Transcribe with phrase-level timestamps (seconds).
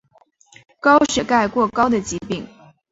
[0.79, 2.47] 高血钙过高的疾病。